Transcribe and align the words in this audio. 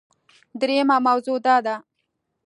دریمه 0.59 0.97
موضوع 1.07 1.37
دا 1.45 1.57
ده 1.65 1.75